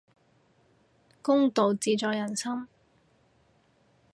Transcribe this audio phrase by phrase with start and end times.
[1.21, 2.67] 公道自在人心